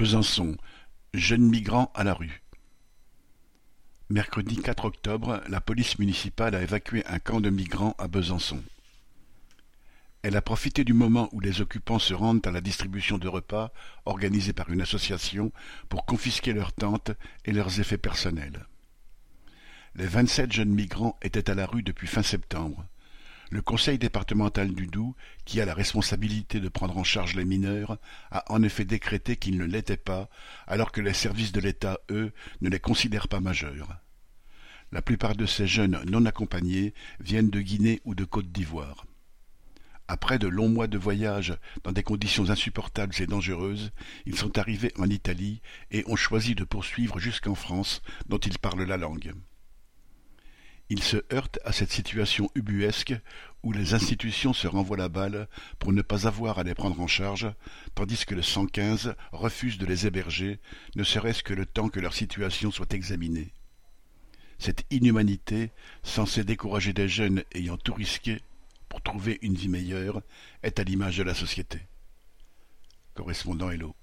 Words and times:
Besançon, 0.00 0.56
jeunes 1.12 1.46
migrants 1.46 1.92
à 1.94 2.04
la 2.04 2.14
rue. 2.14 2.40
Mercredi 4.08 4.56
quatre 4.56 4.86
octobre, 4.86 5.42
la 5.46 5.60
police 5.60 5.98
municipale 5.98 6.54
a 6.54 6.62
évacué 6.62 7.04
un 7.04 7.18
camp 7.18 7.42
de 7.42 7.50
migrants 7.50 7.94
à 7.98 8.08
Besançon. 8.08 8.62
Elle 10.22 10.38
a 10.38 10.40
profité 10.40 10.84
du 10.84 10.94
moment 10.94 11.28
où 11.32 11.40
les 11.40 11.60
occupants 11.60 11.98
se 11.98 12.14
rendent 12.14 12.46
à 12.46 12.50
la 12.50 12.62
distribution 12.62 13.18
de 13.18 13.28
repas 13.28 13.72
organisée 14.06 14.54
par 14.54 14.70
une 14.70 14.80
association 14.80 15.52
pour 15.90 16.06
confisquer 16.06 16.54
leurs 16.54 16.72
tentes 16.72 17.10
et 17.44 17.52
leurs 17.52 17.78
effets 17.78 17.98
personnels. 17.98 18.64
Les 19.96 20.06
vingt-sept 20.06 20.50
jeunes 20.50 20.72
migrants 20.72 21.18
étaient 21.20 21.50
à 21.50 21.54
la 21.54 21.66
rue 21.66 21.82
depuis 21.82 22.06
fin 22.06 22.22
septembre. 22.22 22.86
Le 23.52 23.62
conseil 23.62 23.98
départemental 23.98 24.72
du 24.72 24.86
Doubs, 24.86 25.16
qui 25.44 25.60
a 25.60 25.64
la 25.64 25.74
responsabilité 25.74 26.60
de 26.60 26.68
prendre 26.68 26.96
en 26.96 27.02
charge 27.02 27.34
les 27.34 27.44
mineurs, 27.44 27.98
a 28.30 28.44
en 28.52 28.62
effet 28.62 28.84
décrété 28.84 29.36
qu'ils 29.36 29.58
ne 29.58 29.64
l'étaient 29.64 29.96
pas, 29.96 30.30
alors 30.68 30.92
que 30.92 31.00
les 31.00 31.12
services 31.12 31.50
de 31.50 31.60
l'État, 31.60 31.98
eux, 32.10 32.32
ne 32.60 32.68
les 32.68 32.78
considèrent 32.78 33.26
pas 33.26 33.40
majeurs. 33.40 33.88
La 34.92 35.02
plupart 35.02 35.34
de 35.34 35.46
ces 35.46 35.66
jeunes 35.66 36.00
non 36.06 36.26
accompagnés 36.26 36.94
viennent 37.18 37.50
de 37.50 37.60
Guinée 37.60 38.00
ou 38.04 38.14
de 38.14 38.24
Côte 38.24 38.52
d'Ivoire. 38.52 39.04
Après 40.06 40.38
de 40.38 40.48
longs 40.48 40.68
mois 40.68 40.88
de 40.88 40.98
voyage 40.98 41.56
dans 41.82 41.92
des 41.92 42.02
conditions 42.04 42.50
insupportables 42.50 43.14
et 43.20 43.26
dangereuses, 43.26 43.90
ils 44.26 44.36
sont 44.36 44.58
arrivés 44.58 44.92
en 44.96 45.08
Italie 45.08 45.60
et 45.90 46.04
ont 46.06 46.16
choisi 46.16 46.54
de 46.54 46.64
poursuivre 46.64 47.18
jusqu'en 47.18 47.56
France, 47.56 48.00
dont 48.28 48.38
ils 48.38 48.58
parlent 48.58 48.84
la 48.84 48.96
langue. 48.96 49.32
Il 50.92 51.04
se 51.04 51.18
heurte 51.32 51.60
à 51.64 51.70
cette 51.70 51.92
situation 51.92 52.50
ubuesque 52.56 53.14
où 53.62 53.72
les 53.72 53.94
institutions 53.94 54.52
se 54.52 54.66
renvoient 54.66 54.96
la 54.96 55.08
balle 55.08 55.48
pour 55.78 55.92
ne 55.92 56.02
pas 56.02 56.26
avoir 56.26 56.58
à 56.58 56.64
les 56.64 56.74
prendre 56.74 57.00
en 57.00 57.06
charge, 57.06 57.48
tandis 57.94 58.26
que 58.26 58.34
le 58.34 58.42
115 58.42 59.14
refuse 59.30 59.78
de 59.78 59.86
les 59.86 60.08
héberger, 60.08 60.58
ne 60.96 61.04
serait-ce 61.04 61.44
que 61.44 61.54
le 61.54 61.64
temps 61.64 61.88
que 61.88 62.00
leur 62.00 62.12
situation 62.12 62.72
soit 62.72 62.92
examinée. 62.92 63.52
Cette 64.58 64.84
inhumanité, 64.90 65.70
censée 66.02 66.42
décourager 66.42 66.92
des 66.92 67.08
jeunes 67.08 67.44
ayant 67.52 67.76
tout 67.76 67.94
risqué 67.94 68.40
pour 68.88 69.00
trouver 69.00 69.38
une 69.42 69.54
vie 69.54 69.68
meilleure, 69.68 70.22
est 70.64 70.80
à 70.80 70.82
l'image 70.82 71.18
de 71.18 71.22
la 71.22 71.34
société. 71.34 71.78
Correspondant 73.14 73.70
Hello. 73.70 73.94